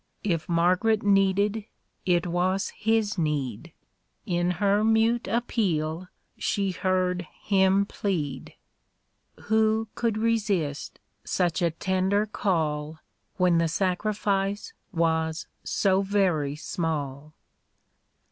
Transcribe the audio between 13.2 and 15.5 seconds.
When the sacrifice was